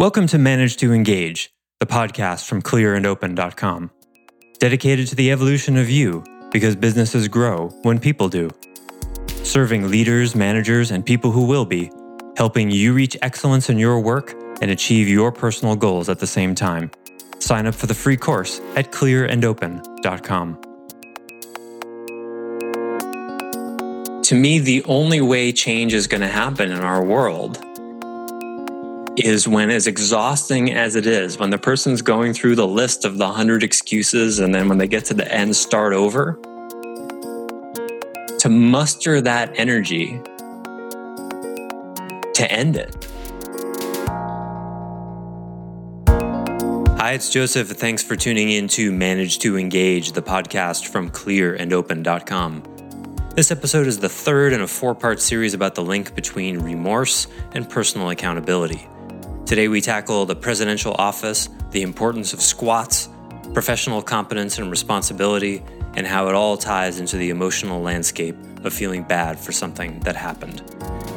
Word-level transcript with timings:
Welcome 0.00 0.28
to 0.28 0.38
Manage 0.38 0.78
to 0.78 0.94
Engage, 0.94 1.52
the 1.78 1.84
podcast 1.84 2.46
from 2.46 2.62
clearandopen.com, 2.62 3.90
dedicated 4.58 5.08
to 5.08 5.14
the 5.14 5.30
evolution 5.30 5.76
of 5.76 5.90
you 5.90 6.24
because 6.50 6.74
businesses 6.74 7.28
grow 7.28 7.68
when 7.82 8.00
people 8.00 8.30
do. 8.30 8.48
Serving 9.42 9.90
leaders, 9.90 10.34
managers, 10.34 10.90
and 10.90 11.04
people 11.04 11.32
who 11.32 11.44
will 11.44 11.66
be, 11.66 11.92
helping 12.38 12.70
you 12.70 12.94
reach 12.94 13.14
excellence 13.20 13.68
in 13.68 13.78
your 13.78 14.00
work 14.00 14.32
and 14.62 14.70
achieve 14.70 15.06
your 15.06 15.30
personal 15.30 15.76
goals 15.76 16.08
at 16.08 16.18
the 16.18 16.26
same 16.26 16.54
time. 16.54 16.90
Sign 17.38 17.66
up 17.66 17.74
for 17.74 17.86
the 17.86 17.92
free 17.92 18.16
course 18.16 18.58
at 18.76 18.92
clearandopen.com. 18.92 20.62
To 24.22 24.34
me, 24.34 24.60
the 24.60 24.82
only 24.84 25.20
way 25.20 25.52
change 25.52 25.92
is 25.92 26.06
going 26.06 26.22
to 26.22 26.28
happen 26.28 26.72
in 26.72 26.80
our 26.80 27.04
world 27.04 27.62
is 29.16 29.48
when, 29.48 29.70
as 29.70 29.86
exhausting 29.86 30.72
as 30.72 30.96
it 30.96 31.06
is, 31.06 31.38
when 31.38 31.50
the 31.50 31.58
person's 31.58 32.02
going 32.02 32.32
through 32.32 32.54
the 32.54 32.66
list 32.66 33.04
of 33.04 33.18
the 33.18 33.24
100 33.24 33.62
excuses 33.62 34.38
and 34.38 34.54
then 34.54 34.68
when 34.68 34.78
they 34.78 34.86
get 34.86 35.04
to 35.06 35.14
the 35.14 35.32
end, 35.32 35.54
start 35.56 35.92
over, 35.92 36.38
to 38.38 38.48
muster 38.48 39.20
that 39.20 39.52
energy 39.58 40.20
to 42.34 42.50
end 42.50 42.76
it. 42.76 43.08
Hi, 46.98 47.12
it's 47.12 47.30
Joseph. 47.30 47.68
Thanks 47.68 48.02
for 48.02 48.14
tuning 48.14 48.50
in 48.50 48.68
to 48.68 48.92
Manage 48.92 49.40
to 49.40 49.58
Engage, 49.58 50.12
the 50.12 50.22
podcast 50.22 50.86
from 50.88 51.10
clearandopen.com. 51.10 52.62
This 53.34 53.50
episode 53.50 53.86
is 53.86 53.98
the 53.98 54.08
third 54.08 54.52
in 54.52 54.60
a 54.60 54.66
four 54.66 54.94
part 54.94 55.20
series 55.20 55.54
about 55.54 55.74
the 55.74 55.82
link 55.82 56.14
between 56.14 56.58
remorse 56.58 57.26
and 57.52 57.68
personal 57.68 58.10
accountability. 58.10 58.86
Today, 59.50 59.66
we 59.66 59.80
tackle 59.80 60.26
the 60.26 60.36
presidential 60.36 60.94
office, 60.96 61.48
the 61.72 61.82
importance 61.82 62.32
of 62.32 62.40
squats, 62.40 63.08
professional 63.52 64.00
competence 64.00 64.60
and 64.60 64.70
responsibility, 64.70 65.60
and 65.96 66.06
how 66.06 66.28
it 66.28 66.36
all 66.36 66.56
ties 66.56 67.00
into 67.00 67.16
the 67.16 67.30
emotional 67.30 67.82
landscape 67.82 68.36
of 68.62 68.72
feeling 68.72 69.02
bad 69.02 69.40
for 69.40 69.50
something 69.50 69.98
that 70.02 70.14
happened. 70.14 70.62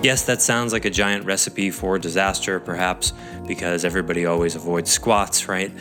Yes, 0.02 0.26
that 0.26 0.42
sounds 0.42 0.74
like 0.74 0.84
a 0.86 0.90
giant 0.90 1.26
recipe 1.26 1.70
for 1.70 2.00
disaster, 2.00 2.60
perhaps, 2.60 3.14
because 3.46 3.86
everybody 3.86 4.26
always 4.26 4.56
avoids 4.56 4.90
squats, 4.90 5.48
right? 5.48 5.72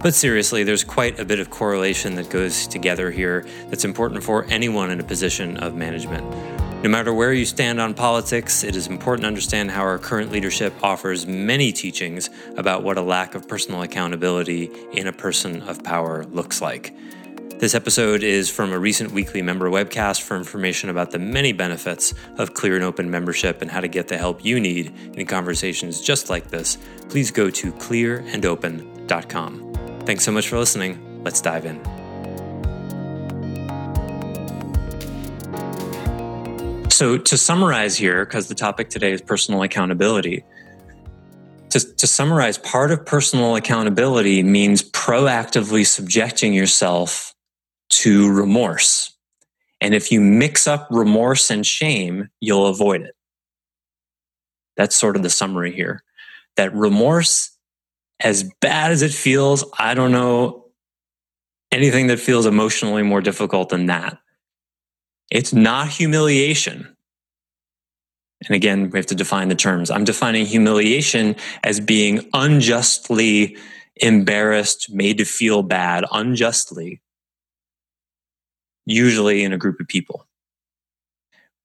But 0.00 0.14
seriously, 0.14 0.64
there's 0.64 0.84
quite 0.84 1.18
a 1.18 1.24
bit 1.24 1.40
of 1.40 1.48
correlation 1.48 2.16
that 2.16 2.28
goes 2.28 2.66
together 2.66 3.10
here 3.10 3.46
that's 3.70 3.86
important 3.86 4.22
for 4.22 4.44
anyone 4.50 4.90
in 4.90 5.00
a 5.00 5.04
position 5.04 5.56
of 5.56 5.74
management. 5.74 6.51
No 6.82 6.88
matter 6.88 7.14
where 7.14 7.32
you 7.32 7.46
stand 7.46 7.80
on 7.80 7.94
politics, 7.94 8.64
it 8.64 8.74
is 8.74 8.88
important 8.88 9.22
to 9.22 9.28
understand 9.28 9.70
how 9.70 9.82
our 9.82 9.98
current 9.98 10.32
leadership 10.32 10.74
offers 10.82 11.28
many 11.28 11.70
teachings 11.70 12.28
about 12.56 12.82
what 12.82 12.98
a 12.98 13.02
lack 13.02 13.36
of 13.36 13.46
personal 13.46 13.82
accountability 13.82 14.68
in 14.90 15.06
a 15.06 15.12
person 15.12 15.62
of 15.62 15.84
power 15.84 16.24
looks 16.24 16.60
like. 16.60 16.92
This 17.60 17.76
episode 17.76 18.24
is 18.24 18.50
from 18.50 18.72
a 18.72 18.78
recent 18.80 19.12
weekly 19.12 19.42
member 19.42 19.70
webcast 19.70 20.22
for 20.22 20.36
information 20.36 20.90
about 20.90 21.12
the 21.12 21.20
many 21.20 21.52
benefits 21.52 22.14
of 22.38 22.54
clear 22.54 22.74
and 22.74 22.82
open 22.82 23.08
membership 23.08 23.62
and 23.62 23.70
how 23.70 23.80
to 23.80 23.86
get 23.86 24.08
the 24.08 24.18
help 24.18 24.44
you 24.44 24.58
need 24.58 24.92
in 25.16 25.24
conversations 25.24 26.00
just 26.00 26.30
like 26.30 26.48
this. 26.48 26.78
Please 27.08 27.30
go 27.30 27.48
to 27.48 27.72
clearandopen.com. 27.74 29.72
Thanks 30.04 30.24
so 30.24 30.32
much 30.32 30.48
for 30.48 30.58
listening. 30.58 31.22
Let's 31.22 31.40
dive 31.40 31.64
in. 31.64 32.01
So, 37.02 37.18
to 37.18 37.36
summarize 37.36 37.96
here, 37.96 38.24
because 38.24 38.46
the 38.46 38.54
topic 38.54 38.88
today 38.88 39.10
is 39.10 39.20
personal 39.20 39.64
accountability, 39.64 40.44
to, 41.70 41.80
to, 41.80 42.06
summarize, 42.06 42.58
part 42.58 42.92
of 42.92 43.04
personal 43.04 43.56
accountability 43.56 44.44
means 44.44 44.88
proactively 44.88 45.84
subjecting 45.84 46.54
yourself 46.54 47.34
to 47.88 48.32
remorse. 48.32 49.16
And 49.80 49.96
if 49.96 50.12
you 50.12 50.20
mix 50.20 50.68
up 50.68 50.86
remorse 50.92 51.50
and 51.50 51.66
shame, 51.66 52.28
you'll 52.38 52.68
avoid 52.68 53.00
it. 53.00 53.16
That's 54.76 54.94
sort 54.94 55.16
of 55.16 55.24
the 55.24 55.30
summary 55.30 55.72
here. 55.72 56.04
That 56.56 56.72
remorse, 56.72 57.50
as 58.20 58.48
bad 58.60 58.92
as 58.92 59.02
it 59.02 59.10
feels, 59.10 59.64
I 59.76 59.94
don't 59.94 60.12
know 60.12 60.66
anything 61.72 62.06
that 62.06 62.20
feels 62.20 62.46
emotionally 62.46 63.02
more 63.02 63.20
difficult 63.20 63.70
than 63.70 63.86
that. 63.86 64.18
It's 65.32 65.54
not 65.54 65.88
humiliation. 65.88 66.94
And 68.46 68.54
again, 68.54 68.90
we 68.90 68.98
have 68.98 69.06
to 69.06 69.14
define 69.14 69.48
the 69.48 69.54
terms. 69.54 69.90
I'm 69.90 70.04
defining 70.04 70.44
humiliation 70.44 71.36
as 71.64 71.80
being 71.80 72.28
unjustly 72.34 73.56
embarrassed, 73.96 74.92
made 74.92 75.16
to 75.18 75.24
feel 75.24 75.62
bad 75.62 76.04
unjustly, 76.12 77.00
usually 78.84 79.42
in 79.42 79.54
a 79.54 79.58
group 79.58 79.80
of 79.80 79.88
people. 79.88 80.26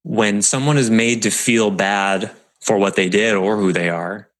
When 0.02 0.40
someone 0.40 0.78
is 0.78 0.88
made 0.88 1.22
to 1.24 1.30
feel 1.30 1.70
bad 1.70 2.30
for 2.62 2.78
what 2.78 2.96
they 2.96 3.10
did 3.10 3.34
or 3.34 3.58
who 3.58 3.74
they 3.74 3.90
are 3.90 4.30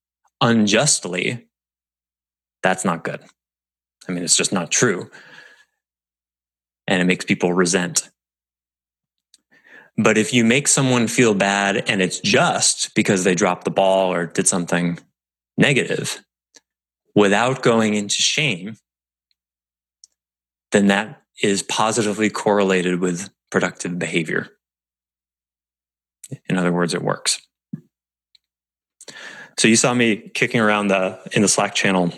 unjustly, 0.40 1.48
that's 2.62 2.84
not 2.86 3.04
good. 3.04 3.20
I 4.08 4.12
mean, 4.12 4.24
it's 4.24 4.36
just 4.36 4.54
not 4.54 4.70
true. 4.70 5.10
And 6.86 7.02
it 7.02 7.04
makes 7.04 7.26
people 7.26 7.52
resent. 7.52 8.08
But 10.00 10.16
if 10.16 10.32
you 10.32 10.44
make 10.44 10.68
someone 10.68 11.08
feel 11.08 11.34
bad 11.34 11.90
and 11.90 12.00
it's 12.00 12.20
just 12.20 12.94
because 12.94 13.24
they 13.24 13.34
dropped 13.34 13.64
the 13.64 13.72
ball 13.72 14.12
or 14.12 14.26
did 14.26 14.46
something 14.46 14.98
negative 15.56 16.22
without 17.16 17.62
going 17.62 17.94
into 17.94 18.22
shame, 18.22 18.76
then 20.70 20.86
that 20.86 21.20
is 21.42 21.64
positively 21.64 22.30
correlated 22.30 23.00
with 23.00 23.28
productive 23.50 23.98
behavior. 23.98 24.48
In 26.48 26.56
other 26.56 26.72
words, 26.72 26.94
it 26.94 27.02
works. 27.02 27.40
So 29.58 29.66
you 29.66 29.74
saw 29.74 29.94
me 29.94 30.30
kicking 30.34 30.60
around 30.60 30.88
the 30.88 31.18
in 31.32 31.42
the 31.42 31.48
Slack 31.48 31.74
channel 31.74 32.12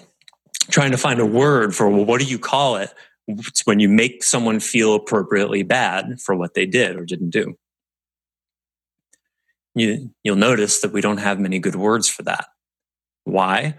trying 0.70 0.90
to 0.90 0.98
find 0.98 1.18
a 1.18 1.26
word 1.26 1.74
for 1.74 1.88
well, 1.88 2.04
what 2.04 2.20
do 2.20 2.26
you 2.26 2.38
call 2.38 2.76
it 2.76 2.92
when 3.64 3.80
you 3.80 3.88
make 3.88 4.22
someone 4.22 4.60
feel 4.60 4.94
appropriately 4.94 5.62
bad 5.62 6.20
for 6.20 6.34
what 6.34 6.52
they 6.52 6.66
did 6.66 6.96
or 6.96 7.06
didn't 7.06 7.30
do? 7.30 7.56
You, 9.74 10.10
you'll 10.22 10.36
notice 10.36 10.80
that 10.80 10.92
we 10.92 11.00
don't 11.00 11.18
have 11.18 11.38
many 11.38 11.58
good 11.58 11.76
words 11.76 12.08
for 12.08 12.22
that. 12.24 12.46
Why? 13.24 13.76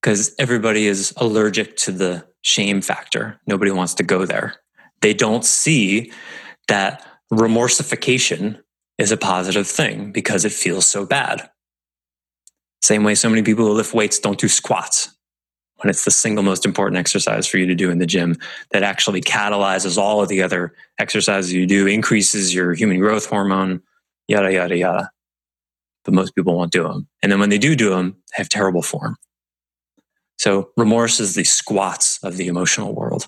Because 0.00 0.34
everybody 0.38 0.86
is 0.86 1.12
allergic 1.16 1.76
to 1.78 1.92
the 1.92 2.26
shame 2.42 2.80
factor. 2.80 3.40
Nobody 3.46 3.70
wants 3.70 3.94
to 3.94 4.02
go 4.02 4.24
there. 4.24 4.56
They 5.00 5.14
don't 5.14 5.44
see 5.44 6.12
that 6.68 7.06
remorsification 7.32 8.60
is 8.98 9.12
a 9.12 9.16
positive 9.16 9.66
thing 9.66 10.12
because 10.12 10.44
it 10.44 10.52
feels 10.52 10.86
so 10.86 11.06
bad. 11.06 11.48
Same 12.82 13.04
way 13.04 13.14
so 13.14 13.28
many 13.28 13.42
people 13.42 13.66
who 13.66 13.72
lift 13.72 13.94
weights 13.94 14.18
don't 14.18 14.38
do 14.38 14.48
squats 14.48 15.14
when 15.76 15.88
it's 15.88 16.04
the 16.04 16.10
single 16.10 16.44
most 16.44 16.66
important 16.66 16.98
exercise 16.98 17.46
for 17.46 17.56
you 17.56 17.66
to 17.66 17.74
do 17.74 17.90
in 17.90 17.98
the 17.98 18.06
gym 18.06 18.36
that 18.70 18.82
actually 18.82 19.20
catalyzes 19.20 19.96
all 19.96 20.22
of 20.22 20.28
the 20.28 20.42
other 20.42 20.74
exercises 20.98 21.52
you 21.52 21.66
do, 21.66 21.86
increases 21.86 22.54
your 22.54 22.74
human 22.74 22.98
growth 22.98 23.26
hormone, 23.26 23.82
yada, 24.30 24.52
yada, 24.52 24.76
yada. 24.76 25.10
But 26.04 26.14
most 26.14 26.34
people 26.34 26.56
won't 26.56 26.72
do 26.72 26.84
them. 26.84 27.08
And 27.22 27.30
then 27.30 27.40
when 27.40 27.50
they 27.50 27.58
do 27.58 27.74
do 27.74 27.90
them, 27.90 28.16
they 28.30 28.36
have 28.36 28.48
terrible 28.48 28.80
form. 28.80 29.16
So 30.38 30.70
remorse 30.76 31.20
is 31.20 31.34
the 31.34 31.44
squats 31.44 32.18
of 32.22 32.36
the 32.36 32.46
emotional 32.46 32.94
world. 32.94 33.26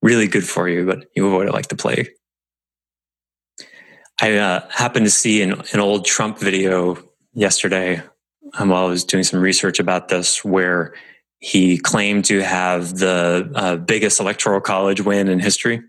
Really 0.00 0.26
good 0.26 0.44
for 0.44 0.68
you, 0.68 0.84
but 0.84 1.04
you 1.14 1.26
avoid 1.26 1.46
it 1.46 1.52
like 1.52 1.68
the 1.68 1.76
plague. 1.76 2.10
I 4.20 4.36
uh, 4.36 4.68
happened 4.70 5.06
to 5.06 5.10
see 5.10 5.42
an, 5.42 5.62
an 5.72 5.80
old 5.80 6.04
Trump 6.04 6.38
video 6.38 6.98
yesterday 7.34 8.02
um, 8.54 8.70
while 8.70 8.86
I 8.86 8.88
was 8.88 9.04
doing 9.04 9.24
some 9.24 9.40
research 9.40 9.78
about 9.78 10.08
this, 10.08 10.44
where 10.44 10.94
he 11.38 11.78
claimed 11.78 12.24
to 12.26 12.42
have 12.42 12.98
the 12.98 13.50
uh, 13.54 13.76
biggest 13.76 14.18
electoral 14.20 14.60
college 14.60 15.00
win 15.00 15.28
in 15.28 15.38
history. 15.38 15.82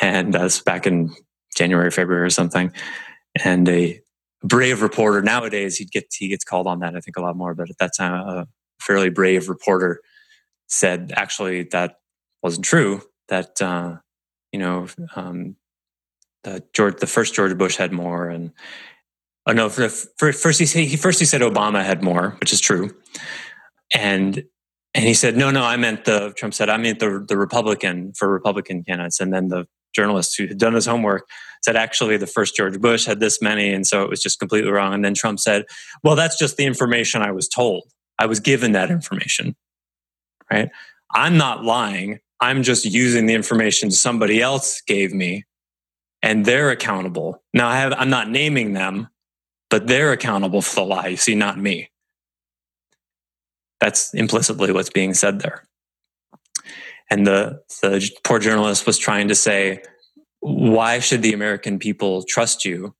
And 0.00 0.32
that's 0.32 0.62
back 0.62 0.86
in 0.86 1.14
January, 1.56 1.90
February 1.90 2.24
or 2.24 2.30
something. 2.30 2.72
And 3.44 3.68
a 3.68 4.00
brave 4.42 4.82
reporter 4.82 5.22
nowadays, 5.22 5.76
he 5.76 5.84
gets 5.84 6.16
he 6.16 6.28
gets 6.28 6.44
called 6.44 6.66
on 6.66 6.80
that 6.80 6.96
I 6.96 7.00
think 7.00 7.16
a 7.16 7.20
lot 7.20 7.36
more, 7.36 7.54
but 7.54 7.70
at 7.70 7.78
that 7.78 7.92
time, 7.96 8.14
a 8.14 8.46
fairly 8.80 9.10
brave 9.10 9.48
reporter 9.48 10.00
said 10.68 11.12
actually 11.16 11.64
that 11.64 11.96
wasn't 12.42 12.64
true. 12.64 13.02
That 13.28 13.60
uh, 13.60 13.96
you 14.52 14.58
know, 14.58 14.86
um, 15.16 15.56
the 16.44 16.62
George, 16.72 16.98
the 16.98 17.06
first 17.06 17.34
George 17.34 17.56
Bush 17.58 17.76
had 17.76 17.92
more, 17.92 18.28
and 18.28 18.52
oh 19.46 19.52
no, 19.52 19.68
for, 19.68 19.88
for, 19.88 20.32
first 20.32 20.58
he 20.58 20.66
said, 20.66 20.84
he 20.84 20.96
first 20.96 21.18
he 21.18 21.26
said 21.26 21.40
Obama 21.40 21.84
had 21.84 22.02
more, 22.02 22.36
which 22.40 22.52
is 22.52 22.60
true, 22.60 22.94
and 23.94 24.44
and 24.94 25.04
he 25.04 25.14
said 25.14 25.36
no, 25.36 25.50
no, 25.50 25.64
I 25.64 25.76
meant 25.76 26.04
the 26.04 26.32
Trump 26.36 26.54
said 26.54 26.70
I 26.70 26.76
meant 26.76 27.00
the 27.00 27.24
the 27.26 27.36
Republican 27.36 28.12
for 28.14 28.28
Republican 28.28 28.84
candidates, 28.84 29.20
and 29.20 29.32
then 29.32 29.48
the 29.48 29.66
journalist 29.94 30.36
who 30.36 30.46
had 30.46 30.58
done 30.58 30.74
his 30.74 30.86
homework, 30.86 31.28
said 31.62 31.76
actually 31.76 32.16
the 32.16 32.26
first 32.26 32.56
George 32.56 32.80
Bush 32.80 33.04
had 33.04 33.20
this 33.20 33.42
many, 33.42 33.72
and 33.72 33.86
so 33.86 34.02
it 34.02 34.10
was 34.10 34.22
just 34.22 34.38
completely 34.38 34.70
wrong. 34.70 34.94
And 34.94 35.04
then 35.04 35.14
Trump 35.14 35.40
said, 35.40 35.64
"Well, 36.02 36.16
that's 36.16 36.38
just 36.38 36.56
the 36.56 36.64
information 36.64 37.22
I 37.22 37.32
was 37.32 37.48
told. 37.48 37.84
I 38.18 38.26
was 38.26 38.40
given 38.40 38.72
that 38.72 38.90
information." 38.90 39.56
Right? 40.50 40.70
I'm 41.14 41.36
not 41.36 41.64
lying. 41.64 42.20
I'm 42.40 42.62
just 42.62 42.84
using 42.84 43.26
the 43.26 43.34
information 43.34 43.90
somebody 43.90 44.40
else 44.40 44.80
gave 44.86 45.12
me, 45.12 45.44
and 46.22 46.44
they're 46.44 46.70
accountable. 46.70 47.42
Now 47.52 47.68
I 47.68 47.76
have 47.76 47.92
I'm 47.96 48.10
not 48.10 48.30
naming 48.30 48.72
them, 48.72 49.08
but 49.70 49.86
they're 49.86 50.12
accountable 50.12 50.62
for 50.62 50.76
the 50.76 50.84
lie. 50.84 51.08
You 51.08 51.16
see, 51.16 51.34
not 51.34 51.58
me. 51.58 51.90
That's 53.80 54.12
implicitly 54.14 54.72
what's 54.72 54.90
being 54.90 55.14
said 55.14 55.40
there. 55.40 55.67
And 57.10 57.26
the, 57.26 57.62
the 57.82 58.10
poor 58.24 58.38
journalist 58.38 58.86
was 58.86 58.98
trying 58.98 59.28
to 59.28 59.34
say, 59.34 59.82
why 60.40 60.98
should 60.98 61.22
the 61.22 61.32
American 61.32 61.78
people 61.78 62.22
trust 62.22 62.64
you 62.64 62.94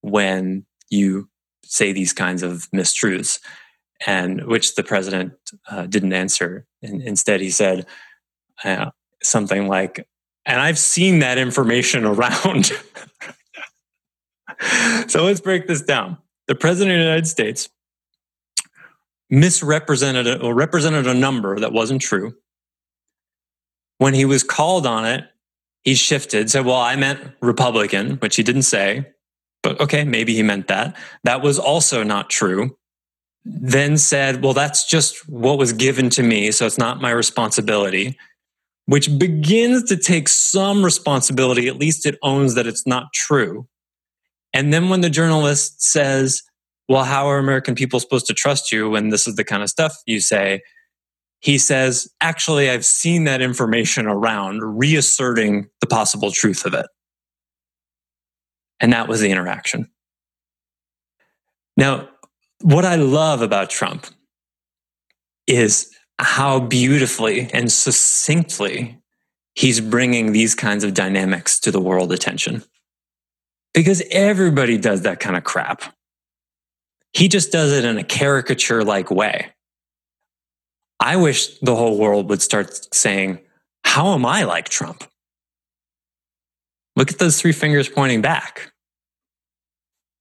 when 0.00 0.66
you 0.90 1.28
say 1.64 1.92
these 1.92 2.12
kinds 2.12 2.42
of 2.42 2.68
mistruths? 2.74 3.38
And 4.06 4.46
which 4.46 4.76
the 4.76 4.82
president 4.82 5.34
uh, 5.68 5.86
didn't 5.86 6.14
answer. 6.14 6.66
And 6.82 7.02
instead, 7.02 7.42
he 7.42 7.50
said 7.50 7.86
uh, 8.64 8.90
something 9.22 9.68
like, 9.68 10.06
and 10.46 10.58
I've 10.58 10.78
seen 10.78 11.18
that 11.18 11.36
information 11.36 12.06
around. 12.06 12.66
so 15.08 15.24
let's 15.24 15.40
break 15.40 15.66
this 15.66 15.82
down. 15.82 16.16
The 16.46 16.54
president 16.54 16.96
of 16.96 17.00
the 17.00 17.04
United 17.04 17.26
States 17.26 17.68
misrepresented 19.28 20.42
or 20.42 20.54
represented 20.54 21.06
a 21.06 21.14
number 21.14 21.60
that 21.60 21.72
wasn't 21.72 22.00
true 22.00 22.34
when 24.00 24.14
he 24.14 24.24
was 24.24 24.42
called 24.42 24.86
on 24.86 25.04
it, 25.04 25.26
he 25.84 25.94
shifted, 25.94 26.50
said, 26.50 26.64
Well, 26.64 26.80
I 26.80 26.96
meant 26.96 27.20
Republican, 27.42 28.16
which 28.16 28.34
he 28.34 28.42
didn't 28.42 28.62
say, 28.62 29.06
but 29.62 29.78
okay, 29.78 30.04
maybe 30.04 30.34
he 30.34 30.42
meant 30.42 30.68
that. 30.68 30.96
That 31.24 31.42
was 31.42 31.58
also 31.58 32.02
not 32.02 32.30
true. 32.30 32.78
Then 33.44 33.98
said, 33.98 34.42
Well, 34.42 34.54
that's 34.54 34.88
just 34.88 35.28
what 35.28 35.58
was 35.58 35.74
given 35.74 36.08
to 36.10 36.22
me, 36.22 36.50
so 36.50 36.64
it's 36.64 36.78
not 36.78 37.02
my 37.02 37.10
responsibility, 37.10 38.16
which 38.86 39.18
begins 39.18 39.84
to 39.90 39.98
take 39.98 40.28
some 40.28 40.82
responsibility. 40.82 41.68
At 41.68 41.76
least 41.76 42.06
it 42.06 42.18
owns 42.22 42.54
that 42.54 42.66
it's 42.66 42.86
not 42.86 43.12
true. 43.12 43.68
And 44.54 44.72
then 44.72 44.88
when 44.88 45.02
the 45.02 45.10
journalist 45.10 45.82
says, 45.82 46.42
Well, 46.88 47.04
how 47.04 47.26
are 47.26 47.36
American 47.36 47.74
people 47.74 48.00
supposed 48.00 48.26
to 48.28 48.34
trust 48.34 48.72
you 48.72 48.88
when 48.88 49.10
this 49.10 49.26
is 49.26 49.36
the 49.36 49.44
kind 49.44 49.62
of 49.62 49.68
stuff 49.68 49.94
you 50.06 50.20
say? 50.20 50.62
He 51.40 51.56
says, 51.56 52.08
actually, 52.20 52.68
I've 52.68 52.84
seen 52.84 53.24
that 53.24 53.40
information 53.40 54.06
around, 54.06 54.60
reasserting 54.78 55.68
the 55.80 55.86
possible 55.86 56.30
truth 56.30 56.66
of 56.66 56.74
it. 56.74 56.86
And 58.78 58.92
that 58.92 59.08
was 59.08 59.20
the 59.20 59.30
interaction. 59.30 59.90
Now, 61.76 62.08
what 62.60 62.84
I 62.84 62.96
love 62.96 63.40
about 63.40 63.70
Trump 63.70 64.06
is 65.46 65.90
how 66.18 66.60
beautifully 66.60 67.50
and 67.52 67.72
succinctly 67.72 68.98
he's 69.54 69.80
bringing 69.80 70.32
these 70.32 70.54
kinds 70.54 70.84
of 70.84 70.94
dynamics 70.94 71.58
to 71.60 71.70
the 71.70 71.80
world 71.80 72.12
attention. 72.12 72.62
Because 73.72 74.02
everybody 74.10 74.76
does 74.76 75.02
that 75.02 75.20
kind 75.20 75.36
of 75.36 75.44
crap. 75.44 75.82
He 77.12 77.28
just 77.28 77.50
does 77.50 77.72
it 77.72 77.84
in 77.84 77.96
a 77.96 78.04
caricature 78.04 78.84
like 78.84 79.10
way. 79.10 79.52
I 81.00 81.16
wish 81.16 81.58
the 81.60 81.74
whole 81.74 81.98
world 81.98 82.28
would 82.28 82.42
start 82.42 82.94
saying, 82.94 83.40
How 83.84 84.12
am 84.12 84.26
I 84.26 84.44
like 84.44 84.68
Trump? 84.68 85.02
Look 86.94 87.10
at 87.10 87.18
those 87.18 87.40
three 87.40 87.52
fingers 87.52 87.88
pointing 87.88 88.20
back. 88.20 88.72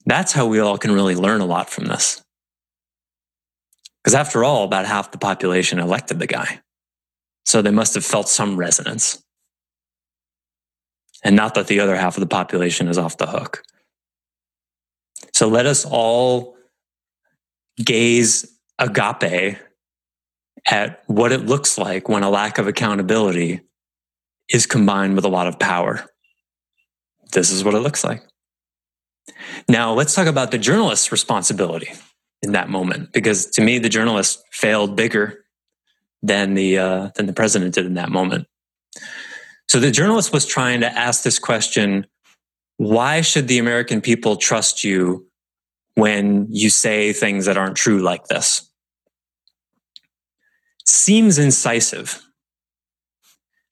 That's 0.05 0.31
how 0.31 0.47
we 0.47 0.59
all 0.59 0.77
can 0.77 0.93
really 0.93 1.15
learn 1.15 1.41
a 1.41 1.45
lot 1.45 1.69
from 1.69 1.85
this. 1.85 2.23
Because 4.01 4.15
after 4.15 4.45
all, 4.45 4.63
about 4.63 4.85
half 4.85 5.11
the 5.11 5.17
population 5.17 5.77
elected 5.77 6.19
the 6.19 6.27
guy. 6.27 6.61
So 7.45 7.61
they 7.61 7.71
must 7.71 7.95
have 7.95 8.05
felt 8.05 8.29
some 8.29 8.55
resonance. 8.55 9.21
And 11.23 11.35
not 11.35 11.55
that 11.55 11.67
the 11.67 11.81
other 11.81 11.97
half 11.97 12.15
of 12.15 12.21
the 12.21 12.27
population 12.27 12.87
is 12.87 12.97
off 12.97 13.17
the 13.17 13.27
hook. 13.27 13.63
So 15.33 15.49
let 15.49 15.65
us 15.65 15.85
all 15.85 16.55
gaze 17.83 18.57
agape 18.77 19.57
at 20.67 21.03
what 21.07 21.31
it 21.31 21.45
looks 21.45 21.77
like 21.77 22.09
when 22.09 22.23
a 22.23 22.29
lack 22.29 22.57
of 22.57 22.67
accountability 22.67 23.61
is 24.49 24.65
combined 24.65 25.15
with 25.15 25.25
a 25.25 25.29
lot 25.29 25.47
of 25.47 25.59
power. 25.59 26.05
This 27.31 27.51
is 27.51 27.63
what 27.63 27.75
it 27.75 27.79
looks 27.79 28.03
like. 28.03 28.23
Now, 29.67 29.93
let's 29.93 30.15
talk 30.15 30.27
about 30.27 30.51
the 30.51 30.57
journalist's 30.57 31.11
responsibility 31.11 31.89
in 32.41 32.53
that 32.53 32.69
moment, 32.69 33.11
because 33.13 33.45
to 33.47 33.61
me, 33.61 33.79
the 33.79 33.89
journalist 33.89 34.41
failed 34.51 34.95
bigger 34.95 35.43
than 36.21 36.53
the 36.53 36.77
uh, 36.77 37.09
than 37.15 37.25
the 37.25 37.33
president 37.33 37.75
did 37.75 37.85
in 37.85 37.93
that 37.93 38.09
moment. 38.09 38.47
So 39.67 39.79
the 39.79 39.91
journalist 39.91 40.33
was 40.33 40.45
trying 40.45 40.81
to 40.81 40.91
ask 40.91 41.23
this 41.23 41.39
question: 41.39 42.07
Why 42.77 43.21
should 43.21 43.47
the 43.47 43.59
American 43.59 44.01
people 44.01 44.35
trust 44.35 44.83
you 44.83 45.27
when 45.95 46.47
you 46.49 46.69
say 46.69 47.13
things 47.13 47.45
that 47.45 47.57
aren't 47.57 47.75
true 47.77 47.99
like 47.99 48.25
this? 48.25 48.68
Seems 50.89 51.37
incisive. 51.37 52.21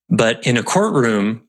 But 0.10 0.46
in 0.46 0.58
a 0.58 0.64
courtroom, 0.64 1.44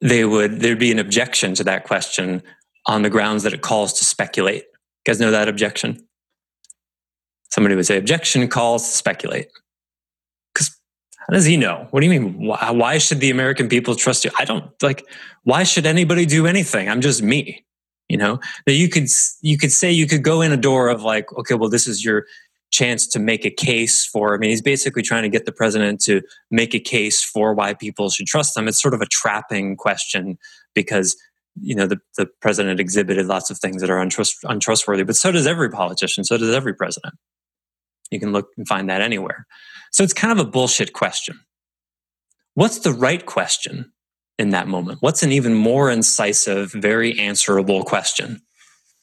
they 0.00 0.24
would 0.24 0.60
there'd 0.60 0.78
be 0.78 0.92
an 0.92 0.98
objection 0.98 1.54
to 1.54 1.64
that 1.64 1.84
question 1.84 2.42
on 2.86 3.02
the 3.02 3.10
grounds 3.10 3.42
that 3.42 3.52
it 3.52 3.62
calls 3.62 3.92
to 3.94 4.04
speculate. 4.04 4.64
You 4.64 5.12
guys 5.12 5.20
know 5.20 5.30
that 5.30 5.48
objection? 5.48 6.06
Somebody 7.50 7.74
would 7.74 7.86
say, 7.86 7.98
objection 7.98 8.46
calls 8.48 8.88
to 8.88 8.96
speculate. 8.96 9.48
Because 10.54 10.76
how 11.18 11.34
does 11.34 11.44
he 11.44 11.56
know? 11.56 11.86
What 11.90 12.00
do 12.00 12.06
you 12.06 12.20
mean? 12.20 12.46
Why, 12.46 12.70
why 12.70 12.98
should 12.98 13.20
the 13.20 13.30
American 13.30 13.68
people 13.68 13.94
trust 13.94 14.24
you? 14.24 14.30
I 14.38 14.44
don't 14.44 14.70
like, 14.82 15.04
why 15.44 15.64
should 15.64 15.86
anybody 15.86 16.26
do 16.26 16.46
anything? 16.46 16.88
I'm 16.88 17.00
just 17.00 17.22
me. 17.22 17.64
You 18.08 18.16
know, 18.16 18.40
that 18.66 18.72
you 18.72 18.88
could 18.88 19.06
you 19.40 19.56
could 19.56 19.70
say 19.70 19.92
you 19.92 20.08
could 20.08 20.24
go 20.24 20.40
in 20.40 20.50
a 20.50 20.56
door 20.56 20.88
of 20.88 21.04
like, 21.04 21.32
okay, 21.38 21.54
well, 21.54 21.70
this 21.70 21.86
is 21.86 22.04
your 22.04 22.26
chance 22.70 23.06
to 23.08 23.18
make 23.18 23.44
a 23.44 23.50
case 23.50 24.06
for. 24.06 24.34
I 24.34 24.38
mean, 24.38 24.50
he's 24.50 24.62
basically 24.62 25.02
trying 25.02 25.22
to 25.22 25.28
get 25.28 25.44
the 25.44 25.52
president 25.52 26.00
to 26.02 26.22
make 26.50 26.74
a 26.74 26.80
case 26.80 27.22
for 27.22 27.54
why 27.54 27.74
people 27.74 28.10
should 28.10 28.26
trust 28.26 28.54
them. 28.54 28.68
It's 28.68 28.80
sort 28.80 28.94
of 28.94 29.00
a 29.00 29.06
trapping 29.06 29.76
question 29.76 30.38
because 30.74 31.16
you 31.60 31.74
know 31.74 31.86
the, 31.86 31.98
the 32.16 32.26
president 32.40 32.80
exhibited 32.80 33.26
lots 33.26 33.50
of 33.50 33.58
things 33.58 33.80
that 33.80 33.90
are 33.90 33.98
untrust, 33.98 34.36
untrustworthy, 34.44 35.04
but 35.04 35.16
so 35.16 35.32
does 35.32 35.46
every 35.46 35.70
politician. 35.70 36.24
So 36.24 36.36
does 36.36 36.54
every 36.54 36.74
president. 36.74 37.14
You 38.10 38.18
can 38.18 38.32
look 38.32 38.48
and 38.56 38.66
find 38.66 38.90
that 38.90 39.02
anywhere. 39.02 39.46
So 39.92 40.02
it's 40.02 40.12
kind 40.12 40.38
of 40.38 40.44
a 40.44 40.50
bullshit 40.50 40.92
question. 40.92 41.40
What's 42.54 42.80
the 42.80 42.92
right 42.92 43.24
question 43.24 43.92
in 44.38 44.50
that 44.50 44.68
moment? 44.68 44.98
What's 45.00 45.22
an 45.22 45.32
even 45.32 45.54
more 45.54 45.90
incisive, 45.90 46.72
very 46.72 47.18
answerable 47.18 47.84
question 47.84 48.40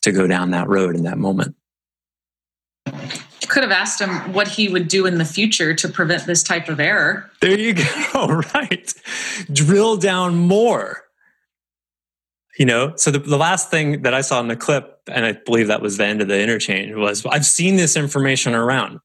to 0.02 0.12
go 0.12 0.28
down 0.28 0.52
that 0.52 0.68
road 0.68 0.96
in 0.96 1.04
that 1.04 1.18
moment? 1.18 1.56
Could 3.42 3.64
have 3.64 3.72
asked 3.72 4.02
him 4.02 4.34
what 4.34 4.48
he 4.48 4.68
would 4.68 4.88
do 4.88 5.06
in 5.06 5.18
the 5.18 5.26
future 5.26 5.74
to 5.74 5.88
prevent 5.88 6.26
this 6.26 6.44
type 6.44 6.70
of 6.70 6.80
error. 6.80 7.30
There 7.42 7.58
you 7.58 7.74
go. 7.74 8.42
Right. 8.54 8.94
Drill 9.52 9.98
down 9.98 10.36
more. 10.36 11.04
You 12.58 12.66
know, 12.66 12.94
so 12.96 13.12
the, 13.12 13.20
the 13.20 13.38
last 13.38 13.70
thing 13.70 14.02
that 14.02 14.16
I 14.16 14.22
saw 14.22 14.40
in 14.40 14.48
the 14.48 14.56
clip, 14.56 15.02
and 15.08 15.26
I 15.26 15.34
believe 15.34 15.68
that 15.68 15.82
was 15.82 15.98
the 15.98 16.06
end 16.06 16.22
of 16.22 16.28
the 16.28 16.42
interchange, 16.42 16.96
was 16.96 17.24
I've 17.26 17.46
seen 17.46 17.76
this 17.76 17.96
information 17.96 18.56
around. 18.56 19.00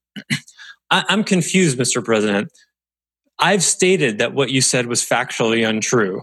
I, 0.90 1.04
I'm 1.08 1.22
confused, 1.22 1.78
Mr. 1.78 2.02
President. 2.02 2.50
I've 3.38 3.62
stated 3.62 4.18
that 4.18 4.32
what 4.32 4.50
you 4.50 4.62
said 4.62 4.86
was 4.86 5.04
factually 5.04 5.68
untrue. 5.68 6.22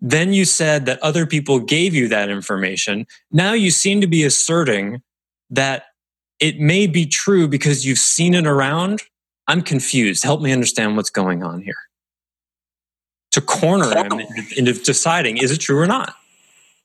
Then 0.00 0.32
you 0.32 0.44
said 0.44 0.86
that 0.86 1.02
other 1.02 1.26
people 1.26 1.60
gave 1.60 1.94
you 1.94 2.08
that 2.08 2.28
information. 2.28 3.06
Now 3.32 3.52
you 3.52 3.70
seem 3.70 4.00
to 4.00 4.06
be 4.06 4.24
asserting 4.24 5.02
that 5.50 5.84
it 6.40 6.60
may 6.60 6.86
be 6.86 7.06
true 7.06 7.48
because 7.48 7.84
you've 7.84 7.98
seen 7.98 8.34
it 8.34 8.46
around. 8.46 9.02
I'm 9.46 9.62
confused. 9.62 10.24
Help 10.24 10.40
me 10.40 10.52
understand 10.52 10.96
what's 10.96 11.10
going 11.10 11.42
on 11.42 11.62
here. 11.62 11.76
To 13.32 13.40
corner 13.40 13.94
him 13.96 14.20
into 14.56 14.72
deciding 14.72 15.38
is 15.38 15.52
it 15.52 15.58
true 15.58 15.78
or 15.78 15.86
not. 15.86 16.14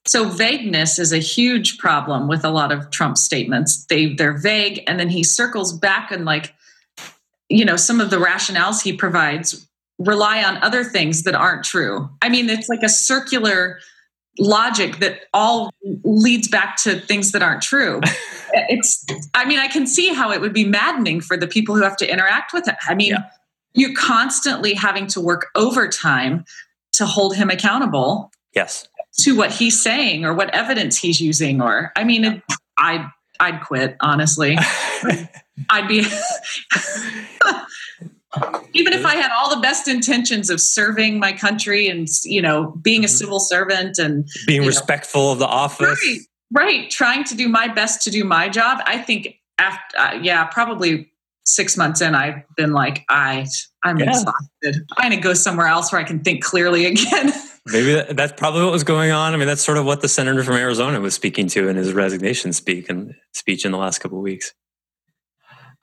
So 0.05 0.27
vagueness 0.27 0.99
is 0.99 1.13
a 1.13 1.19
huge 1.19 1.77
problem 1.77 2.27
with 2.27 2.43
a 2.43 2.49
lot 2.49 2.71
of 2.71 2.89
Trump 2.91 3.17
statements. 3.17 3.85
They 3.85 4.13
they're 4.13 4.37
vague, 4.37 4.83
and 4.85 4.99
then 4.99 5.09
he 5.09 5.23
circles 5.23 5.71
back 5.71 6.11
and 6.11 6.25
like, 6.25 6.53
you 7.47 7.63
know, 7.63 7.77
some 7.77 8.01
of 8.01 8.09
the 8.09 8.17
rationales 8.17 8.83
he 8.83 8.93
provides 8.93 9.65
rely 9.99 10.43
on 10.43 10.57
other 10.57 10.83
things 10.83 11.23
that 11.23 11.35
aren't 11.35 11.63
true. 11.63 12.09
I 12.21 12.27
mean, 12.27 12.49
it's 12.49 12.67
like 12.67 12.83
a 12.83 12.89
circular 12.89 13.79
logic 14.39 14.97
that 14.97 15.21
all 15.33 15.71
leads 16.03 16.47
back 16.47 16.77
to 16.83 16.99
things 16.99 17.31
that 17.31 17.41
aren't 17.41 17.61
true. 17.61 18.01
it's, 18.53 19.05
I 19.33 19.45
mean, 19.45 19.59
I 19.59 19.67
can 19.67 19.87
see 19.87 20.13
how 20.13 20.31
it 20.31 20.41
would 20.41 20.53
be 20.53 20.65
maddening 20.65 21.21
for 21.21 21.37
the 21.37 21.47
people 21.47 21.75
who 21.75 21.83
have 21.83 21.97
to 21.97 22.11
interact 22.11 22.53
with 22.53 22.67
it. 22.67 22.75
I 22.87 22.95
mean, 22.95 23.11
yeah. 23.11 23.29
you're 23.73 23.95
constantly 23.95 24.73
having 24.73 25.07
to 25.07 25.21
work 25.21 25.47
overtime 25.55 26.45
to 26.93 27.05
hold 27.05 27.35
him 27.35 27.49
accountable. 27.49 28.31
Yes. 28.55 28.87
To 29.19 29.35
what 29.35 29.51
he's 29.51 29.81
saying 29.81 30.25
or 30.25 30.33
what 30.33 30.53
evidence 30.55 30.97
he's 30.97 31.21
using, 31.21 31.61
or 31.61 31.91
I 31.95 32.03
mean, 32.03 32.25
it, 32.25 32.41
I'd 32.77 33.07
I'd 33.39 33.61
quit 33.61 33.95
honestly. 33.99 34.57
I'd 35.69 35.87
be 35.87 36.01
even 38.73 38.93
if 38.93 39.05
I 39.05 39.15
had 39.15 39.31
all 39.31 39.53
the 39.53 39.61
best 39.61 39.87
intentions 39.87 40.49
of 40.49 40.59
serving 40.59 41.19
my 41.19 41.33
country 41.33 41.87
and 41.87 42.07
you 42.23 42.41
know 42.41 42.71
being 42.81 43.03
a 43.03 43.07
mm-hmm. 43.07 43.15
civil 43.15 43.39
servant 43.39 43.99
and 43.99 44.27
being 44.47 44.65
respectful 44.65 45.25
know, 45.25 45.31
of 45.33 45.39
the 45.39 45.47
office, 45.47 45.87
right, 46.51 46.65
right, 46.65 46.89
trying 46.89 47.23
to 47.25 47.35
do 47.35 47.47
my 47.47 47.67
best 47.67 48.01
to 48.03 48.11
do 48.11 48.23
my 48.23 48.49
job. 48.49 48.79
I 48.85 48.97
think 48.97 49.35
after 49.57 49.97
uh, 49.97 50.19
yeah, 50.21 50.45
probably 50.45 51.11
six 51.45 51.77
months 51.77 52.01
in, 52.01 52.15
I've 52.15 52.43
been 52.55 52.73
like, 52.73 53.05
I 53.09 53.45
I'm 53.83 53.97
yeah. 53.99 54.09
exhausted. 54.09 54.87
I'm 54.97 55.09
gonna 55.09 55.21
go 55.21 55.33
somewhere 55.33 55.67
else 55.67 55.91
where 55.91 56.01
I 56.01 56.03
can 56.03 56.19
think 56.19 56.43
clearly 56.43 56.85
again. 56.85 57.31
Maybe 57.65 58.13
that's 58.13 58.33
probably 58.33 58.63
what 58.63 58.73
was 58.73 58.83
going 58.83 59.11
on. 59.11 59.33
I 59.33 59.37
mean, 59.37 59.47
that's 59.47 59.63
sort 59.63 59.77
of 59.77 59.85
what 59.85 60.01
the 60.01 60.09
senator 60.09 60.43
from 60.43 60.55
Arizona 60.55 60.99
was 60.99 61.13
speaking 61.13 61.47
to 61.49 61.69
in 61.69 61.77
his 61.77 61.93
resignation 61.93 62.51
speak 62.51 62.89
and 62.89 63.15
speech 63.31 63.63
in 63.63 63.71
the 63.71 63.77
last 63.77 63.99
couple 63.99 64.17
of 64.17 64.23
weeks. 64.23 64.53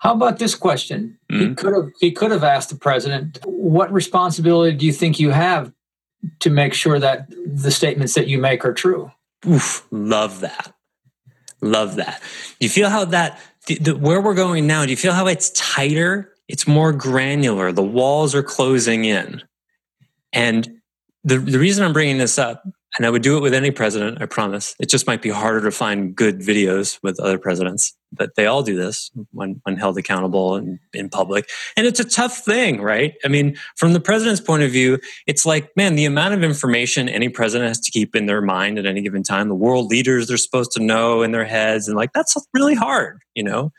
How 0.00 0.14
about 0.14 0.38
this 0.38 0.54
question? 0.54 1.18
Mm-hmm. 1.30 1.48
He 1.48 1.54
could 1.54 1.74
have 1.74 1.90
he 2.00 2.10
could 2.10 2.30
have 2.30 2.42
asked 2.42 2.70
the 2.70 2.76
president, 2.76 3.38
"What 3.44 3.92
responsibility 3.92 4.76
do 4.76 4.86
you 4.86 4.92
think 4.92 5.20
you 5.20 5.30
have 5.30 5.72
to 6.40 6.50
make 6.50 6.74
sure 6.74 6.98
that 6.98 7.28
the 7.46 7.70
statements 7.70 8.14
that 8.14 8.26
you 8.26 8.38
make 8.38 8.64
are 8.64 8.72
true?" 8.72 9.12
Oof, 9.46 9.86
love 9.90 10.40
that. 10.40 10.74
Love 11.60 11.96
that. 11.96 12.22
Do 12.58 12.66
you 12.66 12.70
feel 12.70 12.88
how 12.88 13.04
that 13.06 13.40
the, 13.66 13.74
the, 13.76 13.96
where 13.96 14.22
we're 14.22 14.34
going 14.34 14.66
now? 14.66 14.84
Do 14.84 14.90
you 14.90 14.96
feel 14.96 15.12
how 15.12 15.26
it's 15.26 15.50
tighter? 15.50 16.32
It's 16.48 16.66
more 16.66 16.92
granular. 16.92 17.70
The 17.70 17.82
walls 17.82 18.34
are 18.34 18.42
closing 18.42 19.04
in, 19.04 19.42
and 20.32 20.80
the 21.24 21.38
the 21.38 21.58
reason 21.58 21.84
I'm 21.84 21.92
bringing 21.92 22.16
this 22.16 22.38
up 22.38 22.64
and 23.00 23.06
I 23.06 23.10
would 23.10 23.22
do 23.22 23.38
it 23.38 23.40
with 23.40 23.54
any 23.54 23.70
president, 23.70 24.20
I 24.20 24.26
promise. 24.26 24.74
It 24.78 24.90
just 24.90 25.06
might 25.06 25.22
be 25.22 25.30
harder 25.30 25.62
to 25.62 25.70
find 25.70 26.14
good 26.14 26.40
videos 26.40 26.98
with 27.02 27.18
other 27.18 27.38
presidents, 27.38 27.96
but 28.12 28.34
they 28.36 28.44
all 28.44 28.62
do 28.62 28.76
this 28.76 29.10
when, 29.32 29.58
when 29.64 29.78
held 29.78 29.96
accountable 29.96 30.56
and 30.56 30.78
in 30.92 31.08
public. 31.08 31.48
And 31.78 31.86
it's 31.86 31.98
a 31.98 32.04
tough 32.04 32.44
thing, 32.44 32.82
right? 32.82 33.14
I 33.24 33.28
mean, 33.28 33.56
from 33.78 33.94
the 33.94 34.00
president's 34.00 34.42
point 34.42 34.64
of 34.64 34.70
view, 34.70 34.98
it's 35.26 35.46
like, 35.46 35.74
man, 35.78 35.94
the 35.94 36.04
amount 36.04 36.34
of 36.34 36.44
information 36.44 37.08
any 37.08 37.30
president 37.30 37.68
has 37.68 37.80
to 37.80 37.90
keep 37.90 38.14
in 38.14 38.26
their 38.26 38.42
mind 38.42 38.78
at 38.78 38.84
any 38.84 39.00
given 39.00 39.22
time, 39.22 39.48
the 39.48 39.54
world 39.54 39.86
leaders 39.86 40.28
they're 40.28 40.36
supposed 40.36 40.72
to 40.72 40.82
know 40.82 41.22
in 41.22 41.32
their 41.32 41.46
heads, 41.46 41.88
and 41.88 41.96
like, 41.96 42.12
that's 42.12 42.36
really 42.52 42.74
hard, 42.74 43.20
you 43.34 43.42
know? 43.42 43.72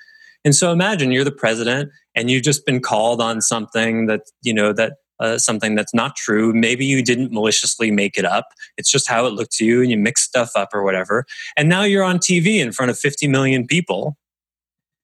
And 0.43 0.55
so 0.55 0.71
imagine 0.71 1.11
you're 1.11 1.23
the 1.23 1.31
president 1.31 1.91
and 2.15 2.31
you've 2.31 2.41
just 2.41 2.65
been 2.65 2.81
called 2.81 3.21
on 3.21 3.39
something 3.39 4.07
that, 4.07 4.21
you 4.41 4.55
know, 4.55 4.73
that 4.73 4.93
uh, 5.21 5.37
something 5.37 5.75
that's 5.75 5.93
not 5.93 6.15
true. 6.15 6.51
Maybe 6.53 6.85
you 6.85 7.03
didn't 7.03 7.31
maliciously 7.31 7.91
make 7.91 8.17
it 8.17 8.25
up. 8.25 8.49
It's 8.77 8.91
just 8.91 9.07
how 9.07 9.25
it 9.27 9.33
looked 9.33 9.53
to 9.53 9.65
you 9.65 9.81
and 9.81 9.91
you 9.91 9.97
mix 9.97 10.23
stuff 10.23 10.51
up 10.55 10.69
or 10.73 10.83
whatever. 10.83 11.25
And 11.55 11.69
now 11.69 11.83
you're 11.83 12.03
on 12.03 12.17
TV 12.17 12.59
in 12.59 12.71
front 12.71 12.89
of 12.89 12.97
50 12.97 13.27
million 13.27 13.67
people 13.67 14.17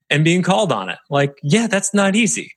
and 0.09 0.23
being 0.23 0.41
called 0.41 0.71
on 0.71 0.89
it. 0.89 0.99
Like, 1.09 1.37
yeah, 1.43 1.67
that's 1.67 1.93
not 1.93 2.15
easy. 2.15 2.53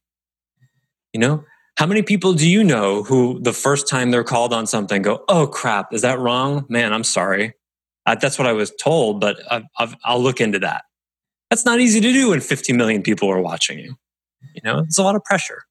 You 1.12 1.21
know, 1.21 1.45
how 1.76 1.87
many 1.87 2.02
people 2.02 2.33
do 2.33 2.49
you 2.49 2.64
know 2.64 3.02
who 3.02 3.40
the 3.40 3.52
first 3.52 3.88
time 3.88 4.11
they're 4.11 4.25
called 4.25 4.52
on 4.52 4.67
something 4.67 5.02
go, 5.02 5.25
oh 5.29 5.47
crap, 5.47 5.93
is 5.93 6.02
that 6.02 6.19
wrong? 6.19 6.64
Man, 6.69 6.93
I'm 6.93 7.05
sorry. 7.05 7.55
Uh, 8.07 8.14
that's 8.14 8.38
what 8.38 8.49
I 8.49 8.52
was 8.52 8.73
told, 8.81 9.21
but 9.21 9.38
i 9.50 9.62
will 10.09 10.21
look 10.23 10.40
into 10.40 10.59
that. 10.61 10.85
That's 11.50 11.64
not 11.64 11.81
easy 11.81 12.00
to 12.00 12.12
do 12.12 12.31
when 12.31 12.40
50 12.40 12.73
million 12.73 13.02
people 13.02 13.31
are 13.31 13.40
watching 13.40 13.79
you. 13.79 13.97
You 14.55 14.62
know, 14.64 14.79
it's 14.79 14.99
a 14.99 15.02
lot 15.02 15.17
of 15.17 15.25
pressure. 15.25 15.62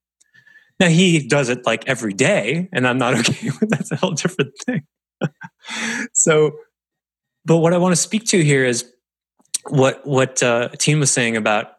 Now 0.80 0.88
he 0.88 1.28
does 1.28 1.50
it 1.50 1.66
like 1.66 1.88
every 1.88 2.14
day, 2.14 2.70
and 2.72 2.88
I'm 2.88 2.98
not 2.98 3.14
okay 3.20 3.50
with 3.60 3.70
that's 3.70 3.92
a 3.92 3.96
whole 3.96 4.12
different 4.12 4.54
thing. 4.66 4.84
so, 6.14 6.58
but 7.46 7.58
what 7.58 7.74
I 7.74 7.78
want 7.78 7.94
to 7.94 8.02
speak 8.02 8.26
to 8.28 8.44
here 8.44 8.66
is 8.66 8.92
what 9.68 10.06
what 10.06 10.42
uh, 10.42 10.70
was 10.88 11.12
saying 11.12 11.36
about 11.36 11.74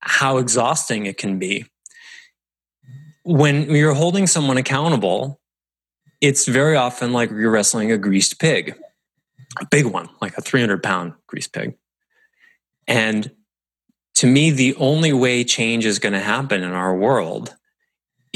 how 0.00 0.38
exhausting 0.38 1.06
it 1.06 1.18
can 1.18 1.38
be 1.38 1.66
when 3.24 3.68
you're 3.70 3.94
holding 3.94 4.26
someone 4.26 4.56
accountable. 4.56 5.40
It's 6.22 6.48
very 6.48 6.76
often 6.76 7.12
like 7.12 7.30
you're 7.30 7.50
wrestling 7.50 7.92
a 7.92 7.98
greased 7.98 8.40
pig, 8.40 8.74
a 9.60 9.66
big 9.70 9.84
one, 9.84 10.08
like 10.22 10.36
a 10.38 10.40
300 10.40 10.82
pound 10.82 11.12
greased 11.26 11.52
pig. 11.52 11.76
And 12.88 13.30
to 14.14 14.26
me, 14.26 14.50
the 14.50 14.74
only 14.76 15.12
way 15.12 15.44
change 15.44 15.84
is 15.84 15.98
going 15.98 16.14
to 16.14 16.20
happen 16.20 16.62
in 16.62 16.72
our 16.72 16.96
world 16.96 17.54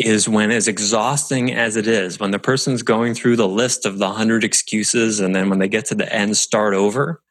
is 0.04 0.28
when, 0.28 0.50
as 0.50 0.68
exhausting 0.68 1.52
as 1.52 1.76
it 1.76 1.86
is, 1.86 2.18
when 2.18 2.30
the 2.30 2.38
person's 2.38 2.82
going 2.82 3.14
through 3.14 3.36
the 3.36 3.48
list 3.48 3.86
of 3.86 3.98
the 3.98 4.06
100 4.06 4.44
excuses 4.44 5.20
and 5.20 5.34
then 5.34 5.48
when 5.48 5.58
they 5.58 5.68
get 5.68 5.86
to 5.86 5.94
the 5.94 6.12
end, 6.12 6.36
start 6.36 6.74
over, 6.74 7.22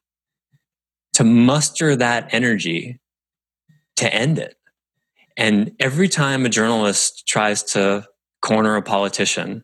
to 1.14 1.24
muster 1.24 1.96
that 1.96 2.34
energy 2.34 3.00
to 3.98 4.14
end 4.14 4.40
it. 4.40 4.56
And 5.38 5.72
every 5.80 6.08
time 6.08 6.46
a 6.46 6.50
journalist 6.50 7.28
tries 7.28 7.64
to 7.64 8.08
corner 8.42 8.76
a 8.76 8.82
politician 8.82 9.64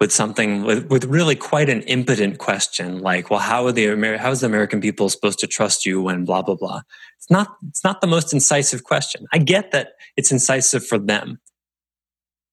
with 0.00 0.12
something 0.12 0.62
with, 0.62 0.86
with 0.90 1.04
really 1.04 1.34
quite 1.34 1.68
an 1.68 1.82
impotent 1.82 2.38
question 2.38 3.00
like 3.00 3.30
well 3.30 3.40
how 3.40 3.66
are 3.66 3.72
the 3.72 3.86
Amer- 3.86 4.18
how 4.18 4.30
is 4.30 4.40
the 4.40 4.46
american 4.46 4.80
people 4.80 5.08
supposed 5.08 5.38
to 5.40 5.46
trust 5.46 5.84
you 5.84 6.00
when 6.00 6.24
blah 6.24 6.42
blah 6.42 6.54
blah 6.54 6.80
it's 7.16 7.30
not 7.30 7.56
it's 7.68 7.82
not 7.82 8.00
the 8.00 8.06
most 8.06 8.32
incisive 8.32 8.84
question 8.84 9.26
i 9.32 9.38
get 9.38 9.72
that 9.72 9.94
it's 10.16 10.30
incisive 10.30 10.86
for 10.86 10.98
them 10.98 11.40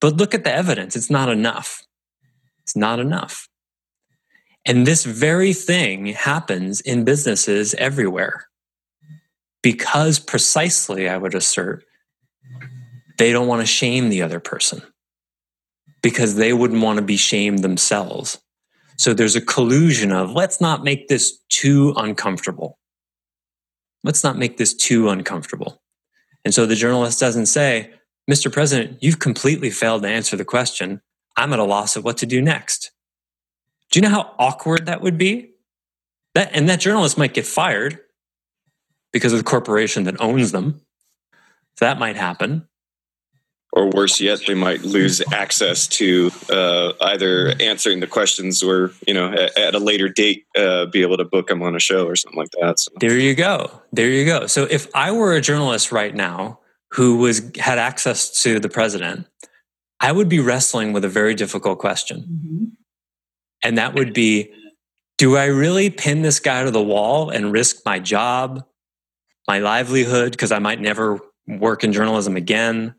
but 0.05 0.17
look 0.17 0.35
at 0.35 0.43
the 0.43 0.53
evidence. 0.53 0.95
It's 0.95 1.09
not 1.09 1.29
enough. 1.29 1.81
It's 2.61 2.75
not 2.75 2.99
enough. 2.99 3.49
And 4.63 4.85
this 4.85 5.03
very 5.03 5.51
thing 5.51 6.05
happens 6.05 6.79
in 6.79 7.05
businesses 7.05 7.73
everywhere 7.73 8.45
because 9.63 10.19
precisely, 10.19 11.09
I 11.09 11.17
would 11.17 11.33
assert, 11.33 11.85
they 13.17 13.31
don't 13.31 13.47
want 13.47 13.63
to 13.63 13.65
shame 13.65 14.09
the 14.09 14.21
other 14.21 14.39
person 14.39 14.83
because 16.03 16.35
they 16.35 16.53
wouldn't 16.53 16.83
want 16.83 16.97
to 16.97 17.03
be 17.03 17.17
shamed 17.17 17.63
themselves. 17.63 18.39
So 18.99 19.11
there's 19.11 19.35
a 19.35 19.41
collusion 19.41 20.11
of 20.11 20.33
let's 20.33 20.61
not 20.61 20.83
make 20.83 21.07
this 21.07 21.39
too 21.49 21.95
uncomfortable. 21.97 22.77
Let's 24.03 24.23
not 24.23 24.37
make 24.37 24.57
this 24.57 24.75
too 24.75 25.09
uncomfortable. 25.09 25.81
And 26.43 26.53
so 26.53 26.67
the 26.67 26.75
journalist 26.75 27.19
doesn't 27.19 27.47
say, 27.47 27.91
Mr. 28.29 28.51
President, 28.51 28.97
you've 29.01 29.19
completely 29.19 29.69
failed 29.69 30.01
to 30.03 30.09
answer 30.09 30.35
the 30.35 30.45
question. 30.45 31.01
I'm 31.37 31.53
at 31.53 31.59
a 31.59 31.63
loss 31.63 31.95
of 31.95 32.03
what 32.03 32.17
to 32.17 32.25
do 32.25 32.41
next. 32.41 32.91
Do 33.91 33.99
you 33.99 34.01
know 34.01 34.09
how 34.09 34.33
awkward 34.39 34.87
that 34.87 35.01
would 35.01 35.17
be? 35.17 35.51
That, 36.33 36.49
and 36.53 36.67
that 36.67 36.79
journalist 36.79 37.17
might 37.17 37.33
get 37.33 37.45
fired 37.45 37.99
because 39.13 39.31
of 39.31 39.37
the 39.37 39.43
corporation 39.43 40.03
that 40.05 40.19
owns 40.19 40.51
them. 40.51 40.81
So 41.77 41.85
that 41.85 41.99
might 41.99 42.15
happen. 42.15 42.67
Or 43.71 43.89
worse 43.89 44.21
yet, 44.21 44.39
they 44.47 44.53
might 44.53 44.83
lose 44.83 45.21
access 45.33 45.85
to 45.87 46.31
uh, 46.49 46.93
either 47.01 47.53
answering 47.59 47.99
the 47.99 48.07
questions 48.07 48.63
or, 48.63 48.91
you 49.05 49.13
know, 49.13 49.31
at, 49.33 49.57
at 49.57 49.75
a 49.75 49.79
later 49.79 50.07
date, 50.07 50.45
uh, 50.57 50.85
be 50.85 51.01
able 51.01 51.17
to 51.17 51.25
book 51.25 51.47
them 51.47 51.61
on 51.61 51.75
a 51.75 51.79
show 51.79 52.07
or 52.07 52.15
something 52.15 52.39
like 52.39 52.51
that. 52.61 52.79
So. 52.79 52.91
There 53.01 53.19
you 53.19 53.35
go. 53.35 53.81
There 53.91 54.09
you 54.09 54.25
go. 54.25 54.47
So 54.47 54.63
if 54.63 54.87
I 54.95 55.11
were 55.11 55.33
a 55.33 55.41
journalist 55.41 55.91
right 55.91 56.15
now 56.15 56.59
who 56.95 57.17
was 57.17 57.51
had 57.57 57.77
access 57.77 58.41
to 58.43 58.57
the 58.57 58.69
president, 58.69 59.27
I 59.99 60.13
would 60.13 60.29
be 60.29 60.39
wrestling 60.39 60.93
with 60.93 61.03
a 61.03 61.09
very 61.09 61.35
difficult 61.35 61.77
question. 61.77 62.21
Mm-hmm. 62.21 62.65
And 63.63 63.77
that 63.77 63.93
would 63.95 64.13
be 64.13 64.51
do 65.17 65.35
I 65.35 65.45
really 65.45 65.89
pin 65.89 66.21
this 66.21 66.39
guy 66.39 66.63
to 66.63 66.71
the 66.71 66.81
wall 66.81 67.29
and 67.29 67.51
risk 67.51 67.85
my 67.85 67.99
job, 67.99 68.63
my 69.47 69.59
livelihood, 69.59 70.31
because 70.31 70.51
I 70.51 70.59
might 70.59 70.79
never 70.79 71.19
work 71.47 71.83
in 71.83 71.91
journalism 71.91 72.37
again? 72.37 72.95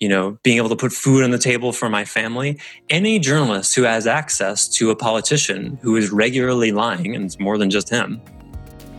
You 0.00 0.08
know, 0.08 0.38
being 0.42 0.56
able 0.56 0.70
to 0.70 0.76
put 0.76 0.92
food 0.92 1.24
on 1.24 1.30
the 1.30 1.38
table 1.38 1.72
for 1.72 1.88
my 1.88 2.04
family. 2.04 2.58
Any 2.88 3.18
journalist 3.18 3.74
who 3.74 3.82
has 3.82 4.06
access 4.06 4.66
to 4.76 4.90
a 4.90 4.96
politician 4.96 5.78
who 5.82 5.96
is 5.96 6.10
regularly 6.10 6.72
lying, 6.72 7.14
and 7.14 7.24
it's 7.24 7.38
more 7.38 7.58
than 7.58 7.70
just 7.70 7.90
him, 7.90 8.20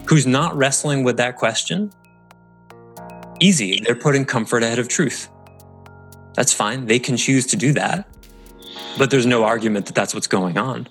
who's 0.08 0.28
not 0.28 0.56
wrestling 0.56 1.04
with 1.04 1.18
that 1.18 1.38
question, 1.38 1.92
Easy. 3.46 3.80
They're 3.80 3.94
putting 3.94 4.26
comfort 4.26 4.64
ahead 4.64 4.80
of 4.80 4.88
truth. 4.88 5.30
That's 6.34 6.52
fine. 6.52 6.88
They 6.88 6.98
can 6.98 7.16
choose 7.16 7.46
to 7.48 7.56
do 7.56 7.74
that. 7.74 8.08
But 8.98 9.12
there's 9.12 9.28
no 9.28 9.44
argument 9.44 9.86
that 9.86 9.94
that's 9.94 10.16
what's 10.16 10.26
going 10.26 10.58
on. 10.58 10.88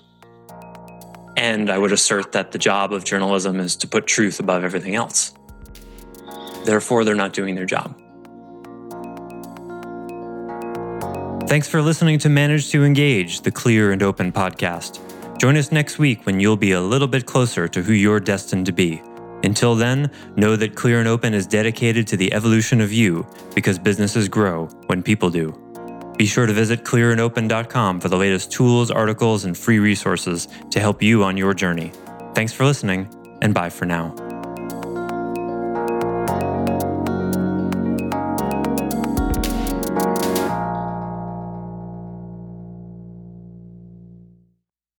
And 1.35 1.69
I 1.69 1.77
would 1.77 1.91
assert 1.91 2.31
that 2.31 2.53
the 2.53 2.57
job 2.57 2.93
of 2.93 3.03
journalism 3.03 3.59
is 3.59 3.75
to 3.75 3.89
put 3.89 4.07
truth 4.07 4.39
above 4.39 4.63
everything 4.63 4.95
else. 4.95 5.33
Therefore, 6.63 7.03
they're 7.03 7.13
not 7.13 7.33
doing 7.33 7.55
their 7.55 7.65
job. 7.65 7.93
Thanks 11.49 11.67
for 11.67 11.81
listening 11.81 12.19
to 12.19 12.29
Manage 12.29 12.69
to 12.69 12.85
Engage, 12.85 13.41
the 13.41 13.51
clear 13.51 13.91
and 13.91 14.01
open 14.01 14.31
podcast. 14.31 15.01
Join 15.39 15.57
us 15.57 15.73
next 15.73 15.99
week 15.99 16.25
when 16.25 16.39
you'll 16.39 16.55
be 16.55 16.71
a 16.71 16.79
little 16.79 17.09
bit 17.09 17.25
closer 17.25 17.67
to 17.67 17.83
who 17.83 17.91
you're 17.91 18.21
destined 18.21 18.65
to 18.67 18.71
be 18.71 19.01
until 19.45 19.75
then, 19.75 20.11
know 20.35 20.55
that 20.55 20.75
Clear 20.75 20.99
and 20.99 21.07
Open 21.07 21.33
is 21.33 21.45
dedicated 21.47 22.07
to 22.07 22.17
the 22.17 22.33
evolution 22.33 22.81
of 22.81 22.91
you 22.91 23.25
because 23.53 23.77
businesses 23.77 24.27
grow 24.27 24.65
when 24.87 25.03
people 25.03 25.29
do. 25.29 25.53
Be 26.17 26.25
sure 26.25 26.45
to 26.45 26.53
visit 26.53 26.83
clearandopen.com 26.83 27.99
for 27.99 28.09
the 28.09 28.17
latest 28.17 28.51
tools, 28.51 28.89
articles, 28.89 29.45
and 29.45 29.57
free 29.57 29.79
resources 29.79 30.47
to 30.71 30.79
help 30.79 31.03
you 31.03 31.23
on 31.23 31.35
your 31.37 31.53
journey. 31.53 31.91
Thanks 32.33 32.53
for 32.53 32.65
listening, 32.65 33.09
and 33.41 33.53
bye 33.53 33.69
for 33.69 33.85
now. 33.85 34.24